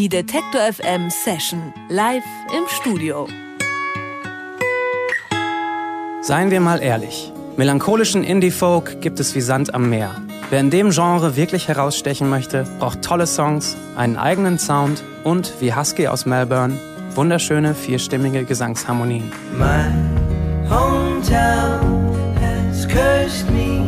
Die 0.00 0.08
Detektor 0.08 0.62
FM 0.62 1.10
Session 1.10 1.74
live 1.90 2.24
im 2.56 2.66
Studio. 2.68 3.28
Seien 6.22 6.50
wir 6.50 6.60
mal 6.60 6.82
ehrlich. 6.82 7.30
Melancholischen 7.58 8.24
Indie-Folk 8.24 9.02
gibt 9.02 9.20
es 9.20 9.34
wie 9.34 9.42
Sand 9.42 9.74
am 9.74 9.90
Meer. 9.90 10.16
Wer 10.48 10.60
in 10.60 10.70
dem 10.70 10.88
Genre 10.88 11.36
wirklich 11.36 11.68
herausstechen 11.68 12.30
möchte, 12.30 12.66
braucht 12.78 13.02
tolle 13.02 13.26
Songs, 13.26 13.76
einen 13.94 14.16
eigenen 14.16 14.58
Sound 14.58 15.04
und, 15.22 15.52
wie 15.60 15.74
Husky 15.74 16.08
aus 16.08 16.24
Melbourne, 16.24 16.80
wunderschöne 17.14 17.74
vierstimmige 17.74 18.46
Gesangsharmonien. 18.46 19.30
My 19.58 19.84
hometown 20.66 22.34
has 22.40 22.88
cursed 22.88 23.50
me 23.50 23.84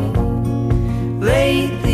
lately. 1.23 1.92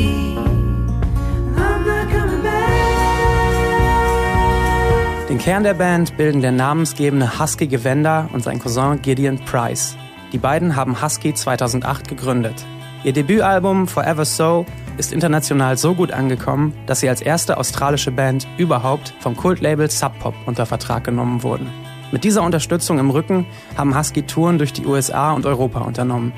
Den 5.38 5.44
Kern 5.44 5.62
der 5.62 5.74
Band 5.74 6.16
bilden 6.16 6.42
der 6.42 6.50
namensgebende 6.50 7.38
Husky 7.38 7.68
Gewender 7.68 8.28
und 8.32 8.42
sein 8.42 8.58
Cousin 8.58 9.00
Gideon 9.00 9.38
Price. 9.38 9.96
Die 10.32 10.38
beiden 10.38 10.74
haben 10.74 11.00
Husky 11.00 11.32
2008 11.32 12.08
gegründet. 12.08 12.66
Ihr 13.04 13.12
Debütalbum 13.12 13.86
Forever 13.86 14.24
So 14.24 14.66
ist 14.96 15.12
international 15.12 15.76
so 15.76 15.94
gut 15.94 16.10
angekommen, 16.10 16.74
dass 16.86 16.98
sie 16.98 17.08
als 17.08 17.20
erste 17.20 17.56
australische 17.56 18.10
Band 18.10 18.48
überhaupt 18.56 19.14
vom 19.20 19.36
Kultlabel 19.36 19.88
Sub 19.88 20.18
Pop 20.18 20.34
unter 20.46 20.66
Vertrag 20.66 21.04
genommen 21.04 21.44
wurden. 21.44 21.70
Mit 22.10 22.24
dieser 22.24 22.42
Unterstützung 22.42 22.98
im 22.98 23.10
Rücken 23.10 23.46
haben 23.76 23.96
Husky 23.96 24.24
Touren 24.24 24.58
durch 24.58 24.72
die 24.72 24.86
USA 24.86 25.30
und 25.30 25.46
Europa 25.46 25.82
unternommen 25.82 26.32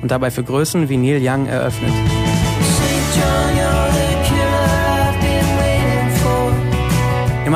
und 0.00 0.10
dabei 0.10 0.30
für 0.30 0.42
Größen 0.42 0.88
wie 0.88 0.96
Neil 0.96 1.20
Young 1.22 1.46
eröffnet. 1.46 1.92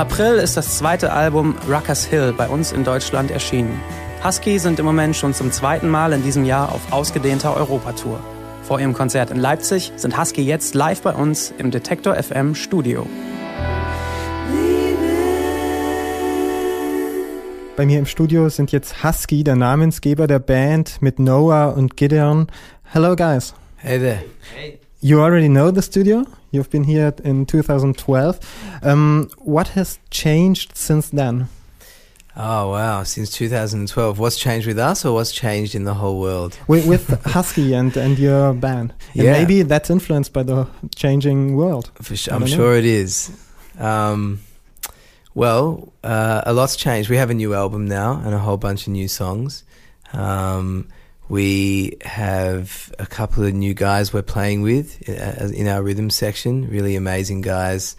April 0.00 0.36
ist 0.36 0.56
das 0.56 0.78
zweite 0.78 1.12
Album 1.12 1.54
Ruckers 1.68 2.06
Hill 2.06 2.32
bei 2.34 2.48
uns 2.48 2.72
in 2.72 2.84
Deutschland 2.84 3.30
erschienen. 3.30 3.78
Husky 4.24 4.58
sind 4.58 4.78
im 4.78 4.86
Moment 4.86 5.14
schon 5.14 5.34
zum 5.34 5.52
zweiten 5.52 5.90
Mal 5.90 6.14
in 6.14 6.22
diesem 6.22 6.46
Jahr 6.46 6.72
auf 6.72 6.90
ausgedehnter 6.90 7.54
Europatour. 7.54 8.18
Vor 8.62 8.80
ihrem 8.80 8.94
Konzert 8.94 9.30
in 9.30 9.36
Leipzig 9.36 9.92
sind 9.96 10.18
Husky 10.18 10.40
jetzt 10.40 10.74
live 10.74 11.02
bei 11.02 11.12
uns 11.12 11.52
im 11.58 11.70
Detektor 11.70 12.14
FM 12.14 12.54
Studio. 12.54 13.06
Bei 17.76 17.84
mir 17.84 17.98
im 17.98 18.06
Studio 18.06 18.48
sind 18.48 18.72
jetzt 18.72 19.04
Husky, 19.04 19.44
der 19.44 19.56
Namensgeber 19.56 20.26
der 20.26 20.38
Band, 20.38 21.02
mit 21.02 21.18
Noah 21.18 21.74
und 21.76 21.98
Gideon. 21.98 22.46
Hello, 22.84 23.14
guys. 23.14 23.52
Hey 23.76 23.98
there. 23.98 24.22
You 25.02 25.20
already 25.20 25.48
know 25.48 25.70
the 25.70 25.82
studio. 25.82 26.24
You've 26.50 26.70
been 26.70 26.84
here 26.84 27.14
in 27.24 27.46
2012. 27.46 28.80
Um, 28.82 29.30
what 29.38 29.68
has 29.68 29.98
changed 30.10 30.76
since 30.76 31.08
then? 31.10 31.48
Oh 32.36 32.70
wow! 32.70 33.02
Since 33.02 33.30
2012, 33.32 34.18
what's 34.18 34.36
changed 34.38 34.66
with 34.66 34.78
us, 34.78 35.04
or 35.04 35.14
what's 35.14 35.32
changed 35.32 35.74
in 35.74 35.84
the 35.84 35.94
whole 35.94 36.20
world? 36.20 36.56
With, 36.68 36.86
with 36.86 37.08
Husky 37.26 37.74
and, 37.74 37.94
and 37.96 38.18
your 38.18 38.52
band. 38.54 38.94
And 39.14 39.24
Yeah. 39.24 39.32
maybe 39.32 39.62
that's 39.62 39.90
influenced 39.90 40.32
by 40.32 40.44
the 40.44 40.66
changing 40.94 41.56
world. 41.56 41.90
For 42.00 42.16
sure, 42.16 42.34
I'm 42.34 42.40
know. 42.42 42.46
sure 42.46 42.76
it 42.76 42.84
is. 42.84 43.30
Um, 43.78 44.40
well, 45.34 45.92
uh, 46.04 46.42
a 46.46 46.52
lot's 46.52 46.76
changed. 46.76 47.10
We 47.10 47.16
have 47.16 47.30
a 47.30 47.34
new 47.34 47.52
album 47.54 47.86
now 47.86 48.20
and 48.24 48.32
a 48.34 48.38
whole 48.38 48.56
bunch 48.56 48.86
of 48.86 48.92
new 48.92 49.08
songs. 49.08 49.64
Um, 50.12 50.86
we 51.30 51.96
have 52.02 52.92
a 52.98 53.06
couple 53.06 53.44
of 53.44 53.54
new 53.54 53.72
guys 53.72 54.12
we're 54.12 54.20
playing 54.20 54.62
with 54.62 55.08
uh, 55.08 55.46
in 55.54 55.68
our 55.68 55.80
rhythm 55.80 56.10
section. 56.10 56.68
Really 56.68 56.96
amazing 56.96 57.40
guys 57.40 57.96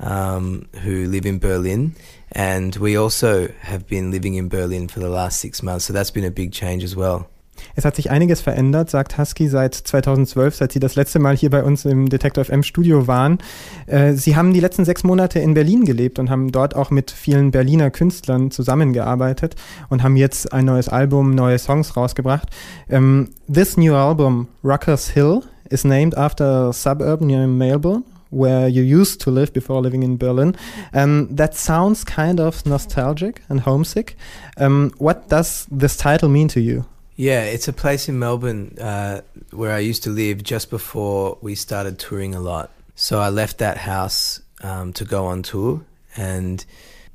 um, 0.00 0.68
who 0.82 1.06
live 1.08 1.24
in 1.24 1.38
Berlin, 1.38 1.96
and 2.30 2.76
we 2.76 2.96
also 2.96 3.48
have 3.60 3.86
been 3.86 4.10
living 4.10 4.34
in 4.34 4.50
Berlin 4.50 4.86
for 4.88 5.00
the 5.00 5.08
last 5.08 5.40
six 5.40 5.62
months. 5.62 5.86
So 5.86 5.94
that's 5.94 6.10
been 6.10 6.24
a 6.24 6.30
big 6.30 6.52
change 6.52 6.84
as 6.84 6.94
well. 6.94 7.30
Es 7.76 7.84
hat 7.84 7.96
sich 7.96 8.10
einiges 8.10 8.40
verändert, 8.40 8.90
sagt 8.90 9.18
Husky 9.18 9.48
seit 9.48 9.74
2012, 9.74 10.54
seit 10.54 10.72
sie 10.72 10.80
das 10.80 10.94
letzte 10.94 11.18
Mal 11.18 11.36
hier 11.36 11.50
bei 11.50 11.62
uns 11.62 11.84
im 11.84 12.08
Detektor 12.08 12.44
FM 12.44 12.62
Studio 12.62 13.06
waren. 13.06 13.38
Äh, 13.86 14.12
sie 14.14 14.36
haben 14.36 14.52
die 14.52 14.60
letzten 14.60 14.84
sechs 14.84 15.04
Monate 15.04 15.40
in 15.40 15.54
Berlin 15.54 15.84
gelebt 15.84 16.18
und 16.18 16.30
haben 16.30 16.52
dort 16.52 16.76
auch 16.76 16.90
mit 16.90 17.10
vielen 17.10 17.50
Berliner 17.50 17.90
Künstlern 17.90 18.50
zusammengearbeitet 18.50 19.56
und 19.88 20.02
haben 20.02 20.16
jetzt 20.16 20.52
ein 20.52 20.64
neues 20.64 20.88
Album, 20.88 21.34
neue 21.34 21.58
Songs 21.58 21.96
rausgebracht. 21.96 22.48
Um, 22.88 23.28
this 23.52 23.76
new 23.76 23.94
album, 23.94 24.48
Ruckers 24.62 25.08
Hill, 25.08 25.42
is 25.70 25.84
named 25.84 26.16
after 26.16 26.68
a 26.68 26.72
suburb 26.72 27.20
near 27.20 27.46
Melbourne. 27.46 28.04
Where 28.30 28.66
you 28.66 28.82
used 28.82 29.20
to 29.22 29.30
live 29.30 29.52
before 29.52 29.80
living 29.80 30.02
in 30.02 30.18
Berlin. 30.18 30.56
Um, 30.92 31.28
that 31.30 31.54
sounds 31.54 32.04
kind 32.04 32.40
of 32.40 32.66
nostalgic 32.66 33.42
and 33.48 33.60
homesick. 33.60 34.16
Um, 34.56 34.90
what 34.98 35.28
does 35.28 35.68
this 35.70 35.96
title 35.96 36.28
mean 36.28 36.48
to 36.48 36.60
you? 36.60 36.84
Yeah, 37.16 37.42
it's 37.44 37.68
a 37.68 37.72
place 37.72 38.08
in 38.08 38.18
Melbourne 38.18 38.76
uh, 38.80 39.20
where 39.52 39.72
I 39.72 39.78
used 39.78 40.02
to 40.02 40.10
live 40.10 40.42
just 40.42 40.68
before 40.68 41.38
we 41.40 41.54
started 41.54 41.98
touring 41.98 42.34
a 42.34 42.40
lot. 42.40 42.72
So 42.96 43.20
I 43.20 43.28
left 43.28 43.58
that 43.58 43.76
house 43.76 44.40
um, 44.62 44.92
to 44.94 45.04
go 45.04 45.26
on 45.26 45.42
tour, 45.44 45.84
and 46.16 46.64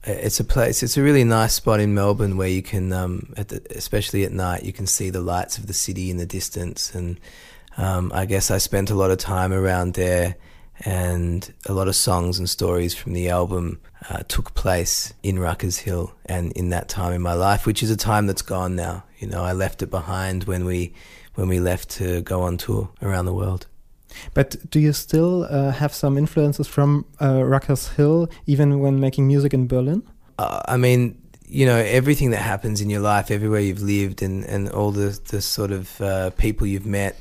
it's 0.05 0.39
a 0.39 0.45
place. 0.45 0.83
It's 0.83 0.95
a 0.95 1.03
really 1.03 1.25
nice 1.25 1.53
spot 1.53 1.81
in 1.81 1.93
Melbourne 1.93 2.37
where 2.37 2.47
you 2.47 2.61
can, 2.61 2.93
um, 2.93 3.33
at 3.35 3.49
the, 3.49 3.61
especially 3.75 4.23
at 4.23 4.31
night, 4.31 4.63
you 4.63 4.71
can 4.71 4.87
see 4.87 5.09
the 5.09 5.19
lights 5.19 5.57
of 5.57 5.67
the 5.67 5.73
city 5.73 6.09
in 6.09 6.15
the 6.15 6.25
distance. 6.25 6.95
And 6.95 7.19
um, 7.75 8.09
I 8.15 8.25
guess 8.25 8.51
I 8.51 8.57
spent 8.57 8.89
a 8.89 8.95
lot 8.95 9.11
of 9.11 9.17
time 9.17 9.51
around 9.51 9.95
there, 9.95 10.35
and 10.85 11.53
a 11.65 11.73
lot 11.73 11.89
of 11.89 11.95
songs 11.95 12.39
and 12.39 12.49
stories 12.49 12.95
from 12.95 13.11
the 13.11 13.27
album 13.27 13.81
uh, 14.09 14.23
took 14.29 14.53
place 14.53 15.13
in 15.23 15.35
Ruckers 15.35 15.79
Hill 15.79 16.13
and 16.25 16.53
in 16.53 16.69
that 16.69 16.87
time 16.87 17.11
in 17.11 17.21
my 17.21 17.33
life, 17.33 17.65
which 17.65 17.83
is 17.83 17.91
a 17.91 17.97
time 17.97 18.27
that's 18.27 18.41
gone 18.41 18.77
now. 18.77 19.03
You 19.19 19.27
know, 19.27 19.43
I 19.43 19.53
left 19.53 19.81
it 19.81 19.89
behind 19.89 20.45
when 20.45 20.65
we 20.65 20.93
when 21.35 21.47
we 21.47 21.59
left 21.59 21.89
to 21.97 22.21
go 22.21 22.41
on 22.41 22.57
tour 22.57 22.89
around 23.01 23.25
the 23.25 23.33
world. 23.33 23.67
But 24.33 24.69
do 24.71 24.79
you 24.79 24.93
still 24.93 25.45
uh, 25.49 25.71
have 25.71 25.93
some 25.93 26.17
influences 26.17 26.67
from 26.67 27.05
uh, 27.19 27.41
Ruckers 27.43 27.95
Hill, 27.95 28.29
even 28.47 28.79
when 28.79 28.99
making 28.99 29.27
music 29.27 29.53
in 29.53 29.67
Berlin? 29.67 30.03
Uh, 30.37 30.61
I 30.67 30.77
mean, 30.77 31.21
you 31.45 31.65
know, 31.65 31.77
everything 31.77 32.31
that 32.31 32.41
happens 32.41 32.81
in 32.81 32.89
your 32.89 33.01
life, 33.01 33.29
everywhere 33.29 33.59
you've 33.59 33.81
lived, 33.81 34.21
and 34.21 34.45
and 34.45 34.69
all 34.69 34.91
the 34.91 35.19
the 35.29 35.41
sort 35.41 35.71
of 35.71 36.01
uh, 36.01 36.31
people 36.31 36.65
you've 36.65 36.85
met 36.85 37.15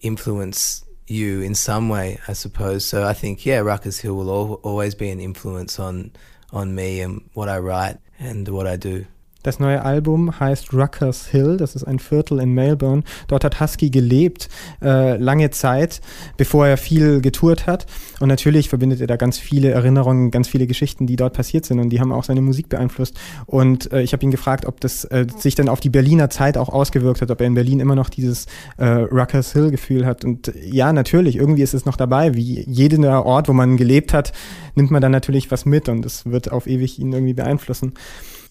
influence 0.00 0.84
you 1.06 1.42
in 1.42 1.54
some 1.54 1.88
way, 1.88 2.18
I 2.28 2.32
suppose. 2.32 2.84
So 2.84 3.06
I 3.06 3.12
think, 3.12 3.44
yeah, 3.44 3.60
Ruckers 3.60 4.00
Hill 4.00 4.14
will 4.14 4.30
al- 4.30 4.60
always 4.62 4.94
be 4.94 5.10
an 5.10 5.20
influence 5.20 5.78
on 5.78 6.12
on 6.52 6.74
me 6.74 7.00
and 7.00 7.28
what 7.34 7.48
I 7.48 7.58
write 7.58 7.98
and 8.18 8.48
what 8.48 8.66
I 8.66 8.76
do. 8.76 9.06
Das 9.44 9.60
neue 9.60 9.82
Album 9.84 10.40
heißt 10.40 10.72
Ruckers 10.72 11.26
Hill, 11.26 11.58
das 11.58 11.76
ist 11.76 11.84
ein 11.84 11.98
Viertel 11.98 12.40
in 12.40 12.52
Melbourne. 12.52 13.02
Dort 13.28 13.44
hat 13.44 13.60
Husky 13.60 13.90
gelebt, 13.90 14.48
äh, 14.82 15.18
lange 15.18 15.50
Zeit, 15.50 16.00
bevor 16.38 16.66
er 16.66 16.78
viel 16.78 17.20
getourt 17.20 17.66
hat. 17.66 17.84
Und 18.20 18.28
natürlich 18.28 18.70
verbindet 18.70 19.02
er 19.02 19.06
da 19.06 19.16
ganz 19.16 19.38
viele 19.38 19.70
Erinnerungen, 19.70 20.30
ganz 20.30 20.48
viele 20.48 20.66
Geschichten, 20.66 21.06
die 21.06 21.16
dort 21.16 21.34
passiert 21.34 21.66
sind 21.66 21.78
und 21.78 21.90
die 21.90 22.00
haben 22.00 22.10
auch 22.10 22.24
seine 22.24 22.40
Musik 22.40 22.70
beeinflusst. 22.70 23.18
Und 23.44 23.92
äh, 23.92 24.00
ich 24.00 24.14
habe 24.14 24.24
ihn 24.24 24.30
gefragt, 24.30 24.64
ob 24.64 24.80
das 24.80 25.04
äh, 25.04 25.26
sich 25.36 25.54
dann 25.54 25.68
auf 25.68 25.80
die 25.80 25.90
Berliner 25.90 26.30
Zeit 26.30 26.56
auch 26.56 26.70
ausgewirkt 26.70 27.20
hat, 27.20 27.30
ob 27.30 27.38
er 27.38 27.46
in 27.46 27.54
Berlin 27.54 27.80
immer 27.80 27.94
noch 27.94 28.08
dieses 28.08 28.46
äh, 28.78 28.86
Ruckers 28.86 29.52
Hill 29.52 29.70
Gefühl 29.70 30.06
hat. 30.06 30.24
Und 30.24 30.48
äh, 30.48 30.68
ja, 30.70 30.90
natürlich, 30.94 31.36
irgendwie 31.36 31.62
ist 31.62 31.74
es 31.74 31.84
noch 31.84 31.98
dabei. 31.98 32.34
Wie 32.34 32.64
jeder 32.66 33.26
Ort, 33.26 33.48
wo 33.48 33.52
man 33.52 33.76
gelebt 33.76 34.14
hat, 34.14 34.32
nimmt 34.74 34.90
man 34.90 35.02
dann 35.02 35.12
natürlich 35.12 35.50
was 35.50 35.66
mit 35.66 35.90
und 35.90 36.06
es 36.06 36.24
wird 36.24 36.50
auf 36.50 36.66
ewig 36.66 36.98
ihn 36.98 37.12
irgendwie 37.12 37.34
beeinflussen. 37.34 37.92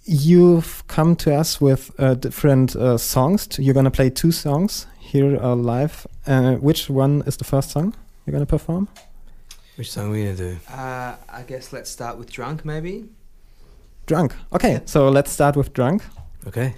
You've 0.05 0.83
come 0.87 1.15
to 1.17 1.33
us 1.33 1.61
with 1.61 1.91
uh, 1.97 2.15
different 2.15 2.75
uh, 2.75 2.97
songs. 2.97 3.47
You're 3.57 3.73
gonna 3.73 3.91
play 3.91 4.09
two 4.09 4.31
songs 4.31 4.85
here 4.99 5.37
uh, 5.41 5.55
live. 5.55 6.05
Uh, 6.27 6.55
which 6.55 6.89
one 6.89 7.23
is 7.25 7.37
the 7.37 7.45
first 7.45 7.71
song 7.71 7.93
you're 8.25 8.33
gonna 8.33 8.45
perform? 8.45 8.89
Which 9.75 9.91
song 9.91 10.09
are 10.09 10.11
we 10.11 10.23
gonna 10.23 10.35
do? 10.35 10.57
Uh, 10.69 11.15
I 11.29 11.43
guess 11.47 11.71
let's 11.71 11.89
start 11.89 12.17
with 12.17 12.31
drunk, 12.31 12.65
maybe. 12.65 13.05
Drunk. 14.05 14.35
Okay, 14.51 14.81
so 14.85 15.09
let's 15.09 15.31
start 15.31 15.55
with 15.55 15.71
Drunk. 15.71 16.03
Okay, 16.45 16.75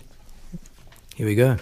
here 1.15 1.25
we 1.25 1.33
go. 1.33 1.57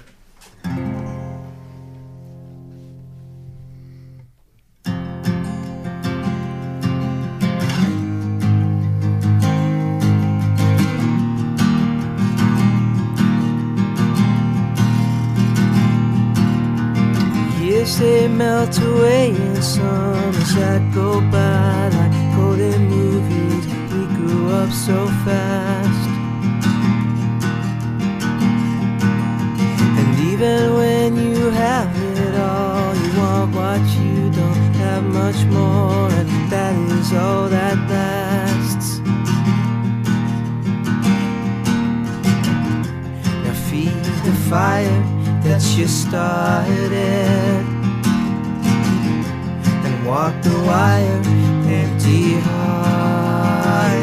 melt 18.34 18.78
away 18.80 19.30
in 19.30 19.62
summers 19.62 20.56
that 20.56 20.82
go 20.94 21.22
by 21.30 21.90
like 21.90 22.36
golden 22.36 22.90
movies. 22.90 23.66
We 23.94 24.06
grew 24.16 24.50
up 24.50 24.72
so 24.72 25.06
fast. 25.26 26.10
And 30.00 30.10
even 30.32 30.74
when 30.74 31.16
you 31.16 31.52
have 31.52 31.92
it 32.18 32.36
all, 32.36 32.96
you 32.96 33.10
want 33.20 33.56
what 33.56 33.82
you 34.00 34.32
don't 34.32 34.74
have 34.84 35.04
much 35.04 35.46
more, 35.46 36.10
and 36.20 36.30
that 36.52 36.76
is 36.92 37.14
all 37.14 37.50
that 37.50 37.78
lasts. 37.90 39.00
Now 43.44 43.54
feed 43.70 44.04
the 44.26 44.36
fire 44.50 45.04
that 45.44 45.62
you 45.78 45.88
started 45.88 47.73
walk 50.14 50.36
the 50.44 50.58
wire 50.70 51.22
empty 51.82 52.34
hearted. 52.46 54.00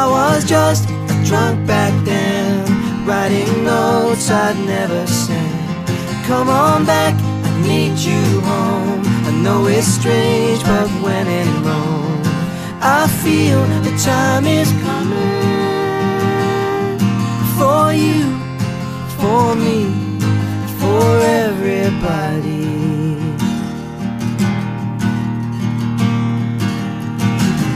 I 0.00 0.02
was 0.16 0.44
just 0.44 0.90
a 0.90 1.16
drunk 1.24 1.64
back 1.68 1.94
then, 2.04 2.66
writing 3.06 3.62
notes 3.62 4.28
I'd 4.28 4.58
never 4.74 5.06
sent. 5.06 5.86
Come 6.26 6.48
on 6.48 6.84
back, 6.84 7.14
I 7.48 7.50
need 7.70 7.96
you 8.10 8.24
home. 8.40 9.02
I 9.28 9.30
know 9.44 9.60
it's 9.68 9.86
strange, 9.86 10.60
but 10.64 10.88
when 11.04 11.28
in 11.28 11.50
Rome, 11.62 12.22
I 12.98 13.06
feel 13.22 13.60
the 13.86 13.94
time 14.12 14.46
is 14.46 14.70
coming 14.86 15.30
for 17.56 17.92
you, 17.92 18.24
for 19.20 19.54
me, 19.54 19.99
for 21.00 21.16
everybody. 21.44 22.66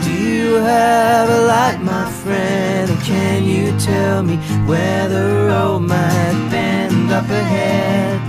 Do 0.05 0.13
you 0.13 0.55
have 0.57 1.29
a 1.31 1.41
light, 1.53 1.81
my 1.81 2.07
friend? 2.23 2.91
And 2.91 3.03
can 3.03 3.45
you 3.45 3.67
tell 3.79 4.23
me 4.23 4.37
where 4.69 5.09
the 5.09 5.27
road 5.49 5.81
might 5.81 6.37
bend 6.51 7.11
up 7.11 7.29
ahead? 7.43 8.21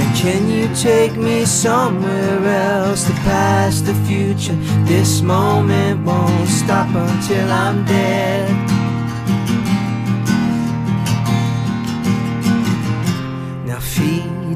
And 0.00 0.10
can 0.22 0.42
you 0.56 0.66
take 0.74 1.16
me 1.16 1.46
somewhere 1.46 2.40
else? 2.68 3.04
The 3.04 3.14
past, 3.30 3.86
the 3.86 3.94
future, 4.08 4.58
this 4.92 5.22
moment 5.22 6.04
won't 6.04 6.48
stop 6.48 6.90
until 6.94 7.48
I'm 7.50 7.84
dead. 7.86 8.69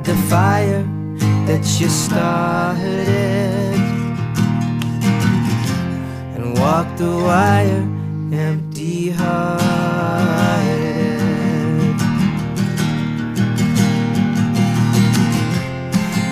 The 0.05 0.15
fire 0.29 0.85
that 1.47 1.65
you 1.81 1.89
started 1.89 2.79
and 6.35 6.59
walk 6.59 6.87
the 6.99 7.11
wire 7.11 7.89
empty 8.33 9.11
hearted. 9.11 9.65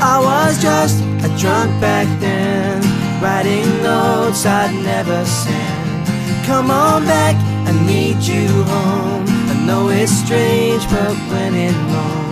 I 0.05 0.19
was 0.21 0.61
just 0.61 1.01
a 1.25 1.35
drunk 1.39 1.71
back 1.81 2.07
then, 2.21 2.83
writing 3.23 3.65
notes 3.83 4.45
I'd 4.45 4.75
never 4.85 5.25
send. 5.25 6.07
Come 6.45 6.71
on 6.71 7.07
back, 7.07 7.37
I 7.67 7.73
need 7.87 8.21
you 8.23 8.49
home. 8.65 9.25
I 9.27 9.55
know 9.67 9.89
it's 9.89 10.13
strange, 10.13 10.85
but 10.91 11.17
when 11.31 11.55
in 11.55 11.75
Rome, 11.93 12.32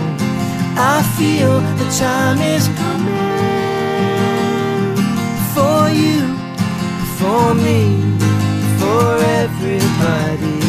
I 0.77 1.03
feel 1.17 1.59
the 1.77 1.89
time 1.99 2.39
is 2.39 2.67
coming 2.81 3.11
for 5.53 5.89
you, 5.89 6.21
for 7.17 7.53
me, 7.53 7.97
for 8.79 9.17
everybody. 9.41 10.60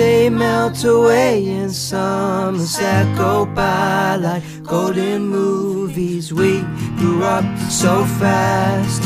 They 0.00 0.30
melt 0.30 0.82
away 0.82 1.46
in 1.46 1.68
summers 1.68 2.78
that 2.78 3.06
go 3.18 3.44
by 3.44 4.16
like 4.16 4.42
golden 4.62 5.28
movies. 5.28 6.32
We 6.32 6.62
grew 6.98 7.22
up 7.22 7.44
so 7.68 7.92
fast. 8.20 9.02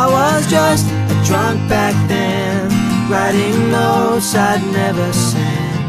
I 0.00 0.04
was 0.16 0.42
just 0.56 0.86
a 1.14 1.16
drunk 1.26 1.58
back 1.68 1.96
then, 2.08 2.70
writing 3.10 3.58
notes 3.72 4.32
I'd 4.36 4.62
never 4.80 5.12
send. 5.12 5.80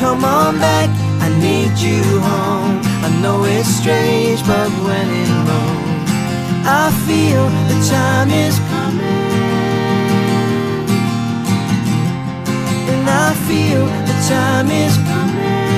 Come 0.00 0.24
on 0.24 0.58
back, 0.58 0.90
I 1.26 1.28
need 1.46 1.72
you 1.86 2.02
home. 2.30 2.76
I 3.06 3.10
know 3.22 3.44
it's 3.44 3.68
strange, 3.80 4.40
but 4.44 4.70
when 4.86 5.08
in 5.22 5.34
Rome, 5.48 6.02
I 6.82 6.84
feel 7.06 7.44
the 7.70 7.78
time 7.94 8.30
is 8.30 8.58
coming. 8.72 9.23
Feel 13.46 13.84
the 13.86 14.16
time 14.28 14.70
is 14.70 14.96
coming. 14.96 15.74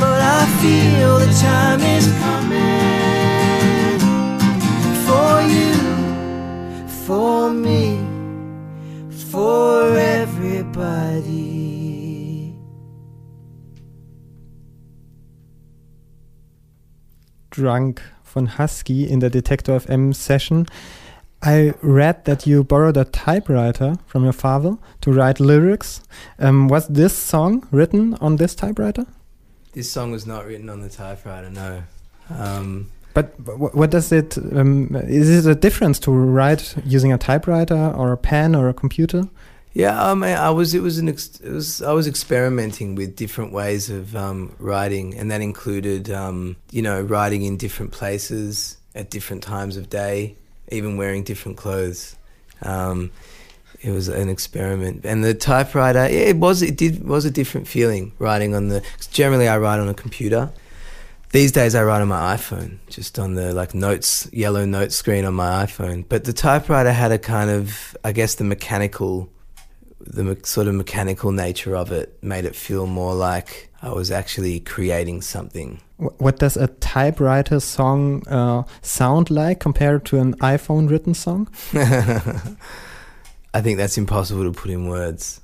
But 0.00 0.20
I 0.20 0.46
feel 0.60 1.18
the 1.18 1.32
time 1.40 1.80
is 1.96 2.06
coming 2.24 2.88
for 5.06 5.40
you, 5.54 5.74
for 7.06 7.50
me, 7.50 7.98
for 9.30 9.96
everybody. 9.96 11.38
Drunk 17.50 18.02
von 18.22 18.58
Husky 18.58 19.04
in 19.04 19.20
der 19.20 19.30
Detektor 19.30 19.80
FM 19.80 20.12
Session. 20.12 20.66
I 21.42 21.72
read 21.82 22.24
that 22.24 22.46
you 22.46 22.64
borrowed 22.64 22.96
a 22.96 23.04
typewriter 23.04 23.96
from 24.06 24.24
your 24.24 24.32
father 24.32 24.76
to 25.02 25.12
write 25.12 25.38
lyrics. 25.38 26.00
Um, 26.38 26.68
was 26.68 26.88
this 26.88 27.16
song 27.16 27.66
written 27.70 28.14
on 28.14 28.36
this 28.36 28.54
typewriter? 28.54 29.06
This 29.72 29.90
song 29.90 30.10
was 30.10 30.26
not 30.26 30.46
written 30.46 30.68
on 30.68 30.80
the 30.80 30.88
typewriter, 30.88 31.50
no. 31.50 31.82
Um, 32.30 32.90
But 33.14 33.34
wh- 33.38 33.74
what 33.74 33.90
does 33.90 34.10
it? 34.12 34.36
Um, 34.38 34.94
is 35.08 35.46
it 35.46 35.50
a 35.50 35.54
difference 35.54 35.98
to 36.00 36.10
write 36.10 36.74
using 36.84 37.12
a 37.12 37.18
typewriter 37.18 37.92
or 37.96 38.12
a 38.12 38.16
pen 38.16 38.54
or 38.54 38.68
a 38.68 38.74
computer? 38.74 39.28
Yeah, 39.72 40.10
I 40.10 40.14
mean, 40.14 40.36
I 40.36 40.50
was. 40.50 40.74
It 40.74 40.82
was 40.82 40.98
an. 40.98 41.08
Ex- 41.08 41.40
it 41.40 41.52
was. 41.52 41.82
I 41.82 41.92
was 41.92 42.06
experimenting 42.08 42.96
with 42.96 43.14
different 43.16 43.52
ways 43.52 43.90
of 43.90 44.14
um, 44.16 44.54
writing, 44.58 45.16
and 45.16 45.30
that 45.30 45.40
included, 45.40 46.10
um, 46.10 46.56
you 46.72 46.82
know, 46.82 47.00
writing 47.00 47.42
in 47.42 47.56
different 47.56 47.92
places 47.92 48.76
at 48.94 49.10
different 49.10 49.42
times 49.42 49.76
of 49.76 49.88
day, 49.88 50.34
even 50.70 50.96
wearing 50.96 51.22
different 51.22 51.56
clothes. 51.56 52.16
Um, 52.62 53.10
it 53.80 53.92
was 53.92 54.08
an 54.08 54.28
experiment, 54.28 55.04
and 55.04 55.22
the 55.22 55.34
typewriter. 55.34 56.04
It 56.04 56.36
was. 56.36 56.62
It 56.62 56.76
did 56.76 57.06
was 57.06 57.24
a 57.24 57.30
different 57.30 57.68
feeling 57.68 58.12
writing 58.18 58.54
on 58.54 58.68
the. 58.68 58.82
generally, 59.12 59.46
I 59.46 59.58
write 59.58 59.78
on 59.78 59.88
a 59.88 59.94
computer. 59.94 60.50
These 61.30 61.52
days, 61.52 61.74
I 61.74 61.84
write 61.84 62.00
on 62.00 62.08
my 62.08 62.34
iPhone, 62.36 62.78
just 62.88 63.18
on 63.18 63.34
the 63.34 63.52
like 63.54 63.74
notes, 63.74 64.28
yellow 64.32 64.64
note 64.64 64.92
screen 64.92 65.24
on 65.24 65.34
my 65.34 65.64
iPhone. 65.64 66.04
But 66.08 66.24
the 66.24 66.32
typewriter 66.32 66.90
had 66.90 67.12
a 67.12 67.18
kind 67.18 67.50
of, 67.50 67.96
I 68.02 68.12
guess, 68.12 68.34
the 68.34 68.44
mechanical 68.44 69.28
the 70.12 70.24
me- 70.24 70.36
sort 70.42 70.66
of 70.66 70.74
mechanical 70.74 71.32
nature 71.32 71.76
of 71.76 71.92
it 71.92 72.16
made 72.22 72.44
it 72.44 72.56
feel 72.56 72.86
more 72.86 73.14
like 73.14 73.70
I 73.82 73.90
was 73.90 74.10
actually 74.10 74.60
creating 74.60 75.22
something. 75.22 75.80
What 75.96 76.38
does 76.38 76.56
a 76.56 76.68
typewriter 76.68 77.60
song 77.60 78.26
uh, 78.28 78.62
sound 78.82 79.30
like 79.30 79.60
compared 79.60 80.04
to 80.06 80.18
an 80.18 80.36
iPhone 80.36 80.88
written 80.88 81.14
song? 81.14 81.48
I 83.54 83.60
think 83.60 83.78
that's 83.78 83.98
impossible 83.98 84.44
to 84.44 84.52
put 84.52 84.70
in 84.70 84.88
words. 84.88 85.40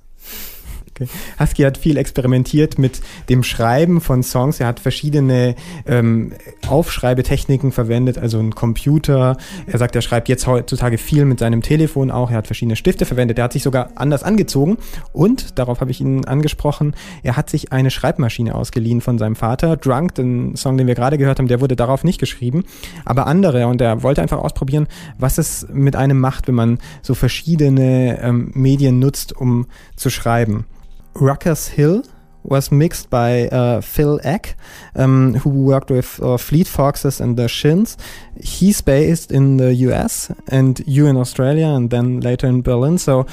Husky 1.38 1.62
hat 1.62 1.78
viel 1.78 1.96
experimentiert 1.96 2.78
mit 2.78 3.00
dem 3.28 3.42
Schreiben 3.42 4.00
von 4.00 4.22
Songs. 4.22 4.60
Er 4.60 4.66
hat 4.66 4.80
verschiedene 4.80 5.54
ähm, 5.86 6.32
Aufschreibetechniken 6.68 7.72
verwendet, 7.72 8.18
also 8.18 8.38
ein 8.38 8.54
Computer. 8.54 9.36
Er 9.66 9.78
sagt, 9.78 9.96
er 9.96 10.02
schreibt 10.02 10.28
jetzt 10.28 10.46
heutzutage 10.46 10.98
viel 10.98 11.24
mit 11.24 11.40
seinem 11.40 11.62
Telefon 11.62 12.10
auch. 12.10 12.30
Er 12.30 12.38
hat 12.38 12.46
verschiedene 12.46 12.76
Stifte 12.76 13.06
verwendet. 13.06 13.38
Er 13.38 13.44
hat 13.44 13.52
sich 13.52 13.62
sogar 13.62 13.90
anders 13.96 14.22
angezogen. 14.22 14.78
Und, 15.12 15.58
darauf 15.58 15.80
habe 15.80 15.90
ich 15.90 16.00
ihn 16.00 16.24
angesprochen, 16.24 16.94
er 17.22 17.36
hat 17.36 17.50
sich 17.50 17.72
eine 17.72 17.90
Schreibmaschine 17.90 18.54
ausgeliehen 18.54 19.00
von 19.00 19.18
seinem 19.18 19.36
Vater. 19.36 19.76
Drunk, 19.76 20.14
den 20.14 20.56
Song, 20.56 20.76
den 20.78 20.86
wir 20.86 20.94
gerade 20.94 21.18
gehört 21.18 21.38
haben, 21.38 21.48
der 21.48 21.60
wurde 21.60 21.76
darauf 21.76 22.04
nicht 22.04 22.20
geschrieben, 22.20 22.64
aber 23.04 23.26
andere. 23.26 23.66
Und 23.66 23.80
er 23.80 24.02
wollte 24.02 24.22
einfach 24.22 24.38
ausprobieren, 24.38 24.86
was 25.18 25.38
es 25.38 25.66
mit 25.72 25.96
einem 25.96 26.20
macht, 26.20 26.48
wenn 26.48 26.54
man 26.54 26.78
so 27.02 27.14
verschiedene 27.14 28.20
ähm, 28.22 28.50
Medien 28.54 28.98
nutzt, 28.98 29.34
um 29.36 29.66
zu 29.96 30.10
schreiben. 30.10 30.66
Rucker's 31.14 31.68
Hill 31.68 32.04
was 32.44 32.70
mixed 32.70 33.08
by 33.10 33.48
uh, 33.48 33.80
Phil 33.80 34.20
Ek, 34.22 34.54
um, 34.94 35.34
who 35.34 35.50
worked 35.50 35.90
with 35.90 36.22
uh, 36.22 36.36
Fleet 36.36 36.68
Foxes 36.68 37.20
and 37.20 37.36
the 37.36 37.48
Shins. 37.48 37.96
He's 38.42 38.82
based 38.82 39.32
in 39.32 39.56
the 39.56 39.74
US 39.74 40.30
and 40.48 40.82
you 40.86 41.06
in 41.06 41.16
Australia 41.16 41.66
and 41.66 41.90
then 41.90 42.20
later 42.20 42.46
in 42.46 42.62
Berlin. 42.62 42.98
So 42.98 43.26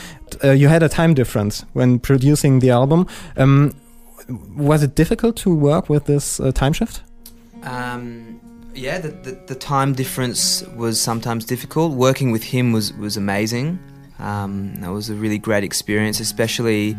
uh, 0.44 0.52
you 0.52 0.70
had 0.70 0.82
a 0.82 0.90
time 0.90 1.14
difference 1.14 1.66
when 1.74 2.00
producing 2.00 2.60
the 2.60 2.70
album. 2.70 3.06
Um, 3.36 3.76
was 4.56 4.82
it 4.82 4.96
difficult 4.96 5.36
to 5.38 5.54
work 5.54 5.90
with 5.90 6.06
this 6.06 6.40
uh, 6.40 6.52
time 6.52 6.74
shift? 6.74 7.02
Um, 7.64 8.40
yeah, 8.74 9.00
the, 9.00 9.10
the, 9.10 9.32
the 9.48 9.56
time 9.56 9.94
difference 9.94 10.64
was 10.78 11.02
sometimes 11.02 11.44
difficult. 11.44 11.94
Working 11.94 12.32
with 12.32 12.44
him 12.44 12.72
was, 12.72 12.94
was 12.94 13.18
amazing. 13.18 13.78
Um, 14.20 14.76
that 14.76 14.92
was 14.92 15.10
a 15.10 15.16
really 15.16 15.40
great 15.40 15.64
experience, 15.64 16.20
especially 16.20 16.96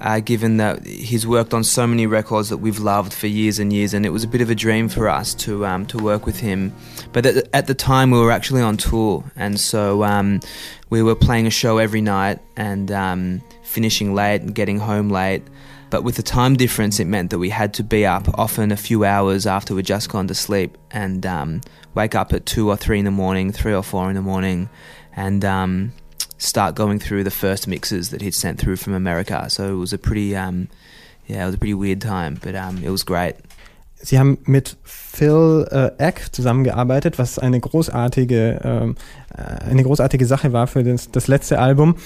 uh, 0.00 0.20
given 0.20 0.58
that 0.58 0.86
he's 0.86 1.26
worked 1.26 1.54
on 1.54 1.64
so 1.64 1.86
many 1.86 2.06
records 2.06 2.48
that 2.50 2.58
we've 2.58 2.78
loved 2.78 3.12
for 3.12 3.26
years 3.26 3.58
and 3.58 3.72
years, 3.72 3.94
and 3.94 4.04
it 4.04 4.10
was 4.10 4.24
a 4.24 4.28
bit 4.28 4.40
of 4.40 4.50
a 4.50 4.54
dream 4.54 4.88
for 4.88 5.08
us 5.08 5.34
to 5.34 5.64
um, 5.64 5.86
to 5.86 5.98
work 5.98 6.26
with 6.26 6.38
him. 6.38 6.74
But 7.12 7.26
at, 7.26 7.48
at, 7.52 7.66
the 7.66 7.74
time, 7.74 8.10
we 8.10 8.18
were 8.18 8.30
actually 8.30 8.62
on 8.62 8.76
tour, 8.76 9.24
and 9.36 9.58
so 9.58 10.04
um, 10.04 10.40
we 10.90 11.02
were 11.02 11.14
playing 11.14 11.46
a 11.46 11.50
show 11.50 11.78
every 11.78 12.02
night 12.02 12.40
and 12.56 12.90
um, 12.92 13.42
finishing 13.62 14.14
late 14.14 14.42
and 14.42 14.54
getting 14.54 14.78
home 14.78 15.08
late. 15.08 15.42
But 15.88 16.02
with 16.02 16.16
the 16.16 16.22
time 16.22 16.56
difference, 16.56 16.98
it 16.98 17.06
meant 17.06 17.30
that 17.30 17.38
we 17.38 17.48
had 17.48 17.72
to 17.74 17.84
be 17.84 18.04
up 18.04 18.28
often 18.38 18.72
a 18.72 18.76
few 18.76 19.04
hours 19.04 19.46
after 19.46 19.74
we'd 19.74 19.86
just 19.86 20.10
gone 20.10 20.26
to 20.28 20.34
sleep 20.34 20.76
and 20.90 21.24
um, 21.24 21.60
wake 21.94 22.14
up 22.14 22.32
at 22.32 22.44
two 22.44 22.68
or 22.68 22.76
three 22.76 22.98
in 22.98 23.04
the 23.04 23.10
morning, 23.10 23.52
three 23.52 23.72
or 23.72 23.82
four 23.82 24.08
in 24.08 24.16
the 24.16 24.22
morning, 24.22 24.68
and 25.14 25.44
um, 25.44 25.92
start 26.38 26.74
going 26.74 26.98
through 26.98 27.24
the 27.24 27.30
first 27.30 27.66
mixes 27.66 28.10
that 28.10 28.20
he'd 28.20 28.34
sent 28.34 28.58
through 28.58 28.76
from 28.76 28.94
America. 28.94 29.48
So 29.48 29.72
it 29.74 29.78
was 29.78 29.92
a 29.92 29.98
pretty, 29.98 30.36
um, 30.36 30.68
yeah, 31.26 31.42
it 31.42 31.46
was 31.46 31.54
a 31.54 31.58
pretty 31.58 31.74
weird 31.74 32.00
time, 32.00 32.38
but 32.42 32.54
um, 32.54 32.82
it 32.82 32.90
was 32.90 33.04
great. 33.04 33.36
Sie 34.02 34.18
haben 34.18 34.38
mit 34.44 34.76
Phil 34.84 35.66
äh, 35.70 35.90
Ek 35.98 36.32
zusammengearbeitet, 36.32 37.18
was 37.18 37.38
eine 37.38 37.58
großartige, 37.58 38.60
ähm, 38.62 38.94
äh, 39.25 39.25
eine 39.36 39.82
großartige 39.82 40.26
Sache 40.26 40.52
war 40.52 40.66
für 40.66 40.82
das, 40.82 41.10
das 41.10 41.28
letzte 41.28 41.58
Album. 41.58 41.96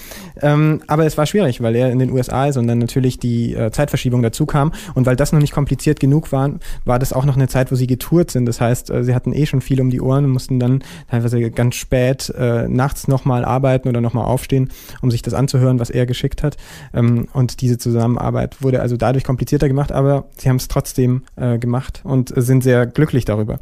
Ähm, 0.41 0.81
aber 0.87 1.05
es 1.05 1.17
war 1.17 1.25
schwierig, 1.25 1.61
weil 1.61 1.75
er 1.75 1.91
in 1.91 1.99
den 1.99 2.11
USA 2.11 2.47
ist 2.47 2.57
und 2.57 2.67
dann 2.67 2.79
natürlich 2.79 3.19
die 3.19 3.53
äh, 3.55 3.71
Zeitverschiebung 3.71 4.21
dazu 4.21 4.45
kam. 4.45 4.73
Und 4.95 5.05
weil 5.05 5.15
das 5.15 5.31
noch 5.31 5.39
nicht 5.39 5.53
kompliziert 5.53 5.99
genug 5.99 6.31
war, 6.31 6.51
war 6.85 6.99
das 6.99 7.13
auch 7.13 7.25
noch 7.25 7.35
eine 7.35 7.47
Zeit, 7.47 7.71
wo 7.71 7.75
sie 7.75 7.87
getourt 7.87 8.31
sind. 8.31 8.45
Das 8.45 8.59
heißt, 8.59 8.89
äh, 8.89 9.03
sie 9.03 9.15
hatten 9.15 9.33
eh 9.33 9.45
schon 9.45 9.61
viel 9.61 9.79
um 9.81 9.89
die 9.89 10.01
Ohren 10.01 10.25
und 10.25 10.31
mussten 10.31 10.59
dann 10.59 10.83
teilweise 11.09 11.51
ganz 11.51 11.75
spät 11.75 12.33
äh, 12.37 12.67
nachts 12.67 13.07
nochmal 13.07 13.45
arbeiten 13.45 13.87
oder 13.87 14.01
nochmal 14.01 14.25
aufstehen, 14.25 14.69
um 15.01 15.11
sich 15.11 15.21
das 15.21 15.33
anzuhören, 15.33 15.79
was 15.79 15.89
er 15.89 16.05
geschickt 16.05 16.43
hat. 16.43 16.57
Ähm, 16.93 17.27
und 17.33 17.61
diese 17.61 17.77
Zusammenarbeit 17.77 18.61
wurde 18.61 18.81
also 18.81 18.97
dadurch 18.97 19.23
komplizierter 19.23 19.67
gemacht, 19.67 19.91
aber 19.91 20.25
sie 20.37 20.49
haben 20.49 20.57
es 20.57 20.67
trotzdem 20.67 21.23
äh, 21.35 21.57
gemacht 21.57 22.01
und 22.03 22.33
sind 22.35 22.63
sehr 22.63 22.85
glücklich 22.85 23.25
darüber. 23.25 23.59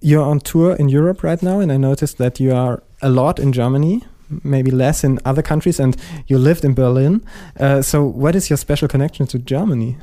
You're 0.00 0.24
on 0.24 0.40
tour 0.40 0.78
in 0.78 0.88
Europe 0.88 1.26
right 1.26 1.42
now, 1.42 1.60
and 1.60 1.72
I 1.72 1.78
noticed 1.78 2.18
that 2.18 2.38
you 2.38 2.54
are 2.54 2.80
a 3.02 3.08
lot 3.08 3.38
in 3.38 3.52
Germany, 3.52 4.02
maybe 4.42 4.70
less 4.70 5.04
in 5.04 5.18
other 5.24 5.42
countries, 5.42 5.80
and 5.80 5.96
you 6.26 6.38
lived 6.38 6.64
in 6.64 6.74
Berlin. 6.74 7.24
Uh, 7.58 7.82
so, 7.82 8.04
what 8.04 8.34
is 8.34 8.50
your 8.50 8.56
special 8.56 8.88
connection 8.88 9.26
to 9.28 9.38
Germany? 9.38 9.96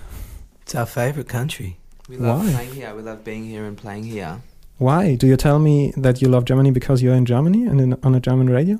It's 0.62 0.76
our 0.76 0.86
favorite 0.86 1.28
country. 1.28 1.78
We 2.10 2.18
love 2.18 2.46
Why? 2.46 2.52
playing 2.54 2.74
here. 2.74 2.96
We 2.96 3.02
love 3.02 3.24
being 3.24 3.46
here 3.46 3.66
and 3.66 3.78
playing 3.78 4.04
here. 4.04 4.42
Why? 4.78 5.16
Do 5.16 5.28
you 5.28 5.38
tell 5.38 5.60
me 5.60 5.94
that 5.96 6.22
you 6.22 6.28
love 6.28 6.46
Germany 6.46 6.72
because 6.72 7.02
you're 7.02 7.16
in 7.16 7.26
Germany 7.26 7.66
and 7.66 7.80
in, 7.80 7.94
on 8.04 8.14
a 8.14 8.20
German 8.20 8.50
radio? 8.50 8.80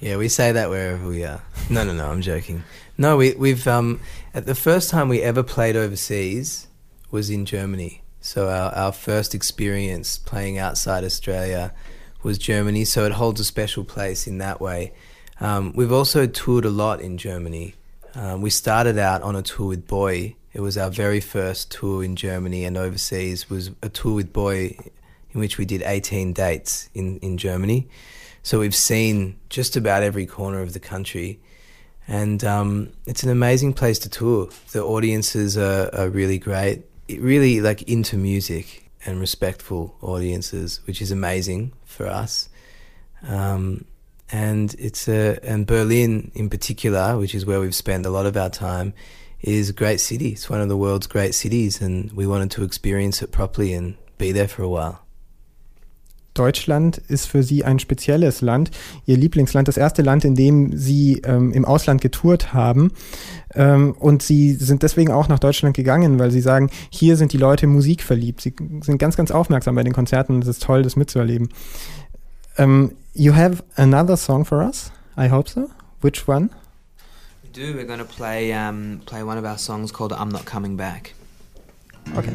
Yeah, 0.00 0.16
we 0.16 0.28
say 0.28 0.52
that 0.52 0.68
wherever 0.68 1.06
we 1.06 1.24
are. 1.24 1.42
No, 1.70 1.84
no, 1.84 1.92
no. 1.94 2.10
I'm 2.10 2.20
joking. 2.20 2.64
No, 2.98 3.16
we, 3.16 3.34
we've 3.34 3.66
um, 3.66 4.00
at 4.34 4.46
the 4.46 4.54
first 4.54 4.90
time 4.90 5.08
we 5.08 5.22
ever 5.22 5.42
played 5.42 5.76
overseas 5.76 6.66
was 7.10 7.30
in 7.30 7.46
Germany. 7.46 8.02
So 8.20 8.48
our, 8.48 8.72
our 8.74 8.92
first 8.92 9.34
experience 9.34 10.18
playing 10.18 10.58
outside 10.58 11.04
Australia 11.04 11.72
was 12.22 12.38
Germany, 12.38 12.84
so 12.84 13.04
it 13.04 13.12
holds 13.12 13.40
a 13.40 13.44
special 13.44 13.84
place 13.84 14.26
in 14.26 14.38
that 14.38 14.60
way. 14.60 14.92
Um, 15.40 15.72
we've 15.74 15.92
also 15.92 16.26
toured 16.26 16.64
a 16.64 16.70
lot 16.70 17.00
in 17.00 17.18
Germany. 17.18 17.74
Um, 18.14 18.42
we 18.42 18.50
started 18.50 18.98
out 18.98 19.22
on 19.22 19.34
a 19.34 19.42
tour 19.42 19.68
with 19.68 19.86
Boy. 19.86 20.36
It 20.52 20.60
was 20.60 20.76
our 20.76 20.90
very 20.90 21.20
first 21.20 21.70
tour 21.70 22.04
in 22.04 22.14
Germany 22.14 22.64
and 22.64 22.76
overseas 22.76 23.48
was 23.48 23.70
a 23.82 23.88
tour 23.88 24.14
with 24.14 24.32
Boy 24.32 24.76
in 25.32 25.40
which 25.40 25.58
we 25.58 25.64
did 25.64 25.82
18 25.82 26.32
dates 26.32 26.90
in, 26.94 27.18
in 27.20 27.38
Germany. 27.38 27.88
So 28.42 28.60
we've 28.60 28.74
seen 28.74 29.38
just 29.48 29.76
about 29.76 30.02
every 30.02 30.26
corner 30.26 30.60
of 30.60 30.74
the 30.74 30.80
country. 30.80 31.40
And 32.06 32.44
um, 32.44 32.92
it's 33.06 33.22
an 33.22 33.30
amazing 33.30 33.72
place 33.72 33.98
to 34.00 34.10
tour. 34.10 34.50
The 34.72 34.82
audiences 34.82 35.56
are, 35.56 35.88
are 35.94 36.08
really 36.08 36.38
great 36.38 36.82
It 37.08 37.20
really 37.20 37.60
like 37.60 37.82
into 37.82 38.16
music 38.16 38.81
and 39.04 39.20
respectful 39.20 39.96
audiences, 40.00 40.80
which 40.86 41.02
is 41.02 41.10
amazing 41.10 41.72
for 41.84 42.06
us. 42.06 42.48
Um, 43.22 43.84
and 44.30 44.74
it's 44.78 45.08
a 45.08 45.38
and 45.42 45.66
Berlin 45.66 46.32
in 46.34 46.48
particular, 46.48 47.18
which 47.18 47.34
is 47.34 47.44
where 47.44 47.60
we've 47.60 47.74
spent 47.74 48.06
a 48.06 48.10
lot 48.10 48.26
of 48.26 48.36
our 48.36 48.50
time, 48.50 48.94
is 49.40 49.68
a 49.70 49.72
great 49.72 50.00
city. 50.00 50.30
It's 50.30 50.48
one 50.48 50.60
of 50.60 50.68
the 50.68 50.76
world's 50.76 51.06
great 51.06 51.34
cities, 51.34 51.80
and 51.80 52.10
we 52.12 52.26
wanted 52.26 52.50
to 52.52 52.64
experience 52.64 53.22
it 53.22 53.30
properly 53.30 53.74
and 53.74 53.96
be 54.18 54.32
there 54.32 54.48
for 54.48 54.62
a 54.62 54.68
while. 54.68 55.01
Deutschland 56.34 56.98
ist 56.98 57.26
für 57.26 57.42
Sie 57.42 57.64
ein 57.64 57.78
spezielles 57.78 58.40
Land, 58.40 58.70
Ihr 59.06 59.16
Lieblingsland, 59.16 59.68
das 59.68 59.76
erste 59.76 60.02
Land, 60.02 60.24
in 60.24 60.34
dem 60.34 60.76
Sie 60.76 61.20
ähm, 61.24 61.52
im 61.52 61.64
Ausland 61.64 62.00
getourt 62.00 62.54
haben. 62.54 62.92
Ähm, 63.54 63.94
und 63.98 64.22
Sie 64.22 64.52
sind 64.54 64.82
deswegen 64.82 65.12
auch 65.12 65.28
nach 65.28 65.38
Deutschland 65.38 65.76
gegangen, 65.76 66.18
weil 66.18 66.30
Sie 66.30 66.40
sagen, 66.40 66.70
hier 66.90 67.16
sind 67.16 67.32
die 67.32 67.38
Leute 67.38 67.66
Musik 67.66 68.02
verliebt. 68.02 68.40
Sie 68.40 68.54
sind 68.80 68.98
ganz, 68.98 69.16
ganz 69.16 69.30
aufmerksam 69.30 69.74
bei 69.74 69.82
den 69.82 69.92
Konzerten 69.92 70.34
und 70.34 70.42
es 70.42 70.48
ist 70.48 70.62
toll, 70.62 70.82
das 70.82 70.96
mitzuerleben. 70.96 71.48
Um, 72.58 72.64
ähm, 72.64 72.92
you 73.14 73.34
have 73.34 73.62
another 73.76 74.16
song 74.16 74.44
for 74.44 74.58
us? 74.58 74.92
I 75.16 75.30
hope 75.30 75.48
so. 75.48 75.70
Which 76.02 76.28
one? 76.28 76.50
We 77.42 77.48
do. 77.50 77.74
We're 77.74 77.86
going 77.86 77.98
to 77.98 78.04
play 78.04 78.52
um, 78.52 79.00
play 79.06 79.22
one 79.22 79.38
of 79.38 79.44
our 79.44 79.58
songs 79.58 79.92
called 79.92 80.12
"I'm 80.12 80.30
Not 80.30 80.44
Coming 80.44 80.76
Back." 80.76 81.14
Okay. 82.16 82.32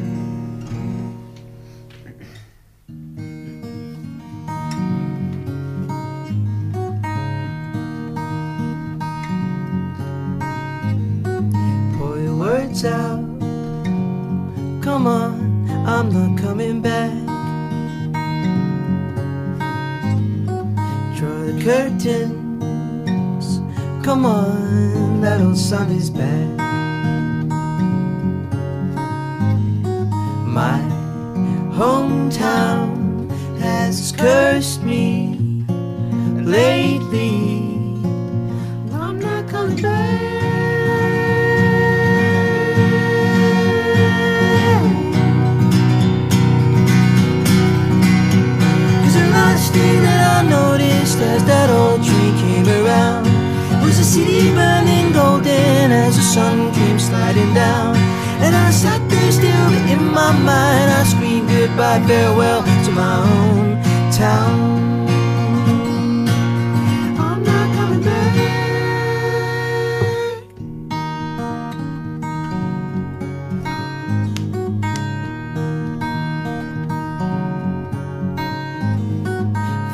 My 30.58 30.80
hometown 31.70 33.30
has 33.60 34.10
cursed 34.10 34.82
me 34.82 35.36
lately. 36.42 37.37
Goodbye, 61.88 62.06
farewell 62.06 62.62
to 62.84 62.90
my 62.92 63.16
own 63.16 63.82
town. 64.12 65.08
I'm 67.18 67.42
not 67.42 67.74
coming 67.76 68.02
back. 68.02 68.34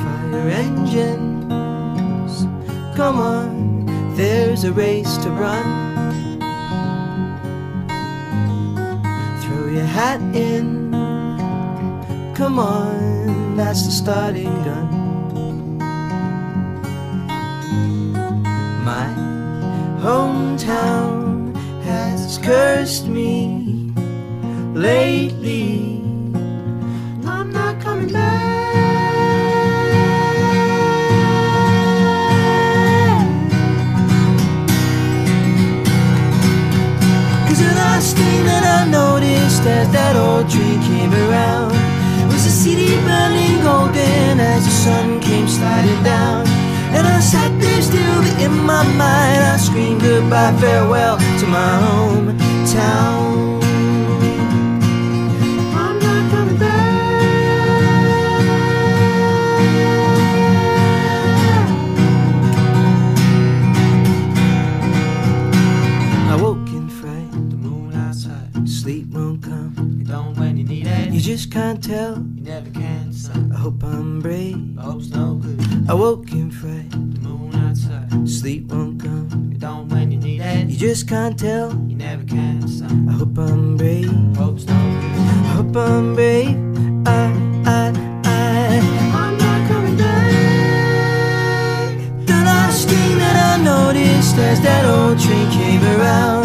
Fire 0.03 0.49
engines. 0.49 2.47
Come 2.97 3.19
on, 3.19 3.87
there's 4.17 4.65
a 4.65 4.73
race 4.73 5.17
to 5.19 5.31
run. 5.31 5.74
That's 13.57 13.85
the 13.85 13.93
starting 13.93 14.55
gun. 14.65 15.79
My 18.85 19.07
hometown 20.01 21.55
has 21.85 22.39
cursed 22.39 23.07
me 23.07 23.93
lately. 24.75 26.01
I'm 27.27 27.53
not 27.53 27.81
coming 27.81 28.13
back. 28.13 28.55
last 37.75 38.17
thing 38.17 38.45
that 38.45 38.65
I 38.65 38.91
noticed 38.91 39.63
as 39.63 39.89
that 39.93 40.17
old 40.17 40.51
train 40.51 40.81
came 40.83 41.13
around 41.15 41.73
was 42.27 42.45
the 42.45 42.51
city 42.51 42.97
burning 43.07 43.44
golden 43.65 44.39
as 44.41 44.65
the 44.67 44.71
sun 44.71 45.21
came 45.21 45.49
sliding 45.49 46.03
down. 46.03 46.47
And 46.97 47.07
I 47.07 47.19
sat 47.21 47.51
there 47.61 47.83
still, 47.83 48.23
but 48.23 48.43
in 48.43 48.53
my 48.53 48.83
mind 49.03 49.41
I 49.53 49.57
screamed 49.57 50.03
goodbye, 50.03 50.55
farewell 50.61 51.17
to 51.41 51.47
my 51.47 51.73
hometown. 51.85 53.63
I'm 55.83 55.99
not 55.99 56.31
coming 56.31 56.59
back. 56.59 56.73
I 66.33 66.37
woke 66.37 66.69
in 66.69 66.89
fright, 66.91 67.33
the 67.51 67.57
moon 67.57 67.95
outside, 67.95 68.69
sleep 68.69 69.07
won't 69.09 69.43
come. 69.43 69.75
You 69.99 70.05
don't 70.05 70.37
when 70.37 70.59
you 70.59 70.65
need 70.65 70.87
it. 70.87 71.13
You 71.13 71.21
just 71.21 71.51
can't 71.51 71.83
tell. 71.83 72.24
Hope 73.65 73.83
I'm 73.83 74.21
brave. 74.21 74.79
I 74.79 74.83
hope's 74.83 75.09
no 75.09 75.37
good. 75.37 75.89
I 75.89 75.95
woke 75.95 76.31
in 76.33 76.51
fright, 76.51 76.91
the 76.91 77.21
moon 77.27 77.55
outside, 77.55 78.29
sleep 78.29 78.71
won't 78.71 79.01
come. 79.03 79.53
You 79.53 79.59
don't 79.59 79.89
when 79.89 80.13
you 80.13 80.19
need 80.19 80.43
it. 80.43 80.69
You 80.69 80.77
just 80.77 81.09
can't 81.09 81.39
tell. 81.39 81.71
You 81.89 81.97
never 81.97 82.25
can. 82.25 82.69
Son. 82.69 83.09
I 83.09 83.13
hope 83.13 83.39
I'm 83.39 83.79
brave. 83.79 84.13
Hope's 84.37 84.67
no 84.67 84.75
good. 84.75 85.17
I 85.49 85.53
hope 85.57 85.77
I'm 85.77 86.15
brave. 86.15 86.59
I, 87.09 87.33
I, 87.65 87.93
I, 88.27 88.81
I'm 89.23 89.39
not 89.39 89.61
coming 89.71 89.97
back. 89.97 90.27
The 92.27 92.39
last 92.51 92.87
thing 92.87 93.17
that 93.17 93.37
I 93.51 93.65
noticed 93.65 94.37
as 94.37 94.61
that 94.61 94.85
old 94.85 95.19
train 95.19 95.51
came 95.51 95.83
around 95.97 96.45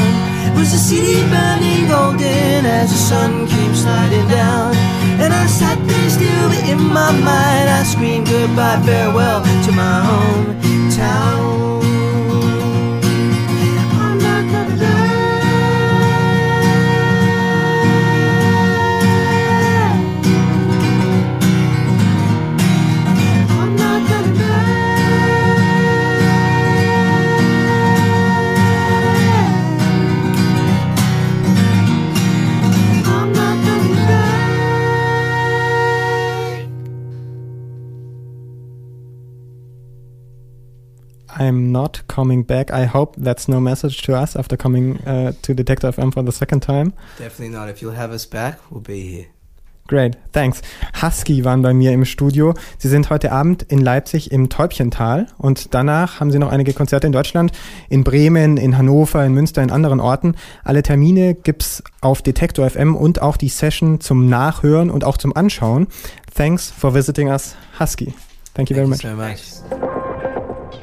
was 0.58 0.72
the 0.72 0.78
city 0.78 1.20
burning 1.28 1.86
golden 1.90 2.66
as 2.66 2.92
the 2.92 2.98
sun 2.98 3.46
came 3.46 3.76
sliding 3.76 4.30
down. 4.30 4.99
And 5.30 5.38
I 5.38 5.46
sat 5.46 5.78
there 5.88 6.10
still, 6.10 6.52
in 6.72 6.80
my 6.92 7.12
mind 7.12 7.70
I 7.70 7.84
screamed 7.84 8.26
goodbye, 8.26 8.82
farewell 8.84 9.44
to 9.44 9.72
my 9.74 10.02
hometown. 10.10 11.69
Not 41.82 42.02
coming 42.08 42.44
back. 42.44 42.72
I 42.72 42.86
hope 42.86 43.16
that's 43.18 43.48
no 43.48 43.60
message 43.60 44.02
to 44.04 44.12
us 44.24 44.36
after 44.36 44.58
coming 44.58 44.86
uh, 45.06 45.32
to 45.44 45.54
Detector 45.54 45.92
FM 45.92 46.14
for 46.14 46.24
the 46.24 46.32
second 46.32 46.62
time. 46.62 46.94
Definitely 47.18 47.54
not. 47.58 47.70
If 47.70 47.82
you'll 47.82 48.00
have 48.04 48.12
us 48.12 48.26
back, 48.26 48.60
we'll 48.70 48.82
be 48.82 49.02
here. 49.14 49.28
Great, 49.90 50.18
thanks. 50.34 50.62
Husky 51.02 51.44
waren 51.44 51.64
bei 51.64 51.74
mir 51.74 51.92
im 51.94 52.06
Studio. 52.06 52.54
Sie 52.78 52.88
sind 52.88 53.10
heute 53.10 53.32
Abend 53.32 53.64
in 53.64 53.80
Leipzig 53.80 54.32
im 54.32 54.48
Täubchental 54.48 55.26
und 55.40 55.74
danach 55.74 56.20
haben 56.20 56.30
sie 56.30 56.38
noch 56.38 56.52
einige 56.52 56.74
Konzerte 56.74 57.08
in 57.08 57.14
Deutschland, 57.14 57.52
in 57.90 58.04
Bremen, 58.04 58.58
in 58.58 58.78
Hannover, 58.78 59.26
in 59.26 59.34
Münster, 59.34 59.64
in 59.64 59.72
anderen 59.72 60.00
Orten. 60.00 60.36
Alle 60.64 60.84
Termine 60.84 61.34
gibt's 61.34 61.82
auf 62.02 62.22
Detektor 62.22 62.70
FM 62.70 62.96
und 62.96 63.24
auch 63.24 63.36
die 63.36 63.50
Session 63.50 64.00
zum 64.00 64.30
Nachhören 64.30 64.92
und 64.92 65.04
auch 65.04 65.18
zum 65.18 65.36
Anschauen. 65.36 65.88
Thanks 66.36 66.70
for 66.70 66.94
visiting 66.94 67.30
us, 67.30 67.56
Husky. 67.80 68.14
Thank 68.54 68.70
you 68.70 68.76
very 68.76 68.88
much. 68.88 69.99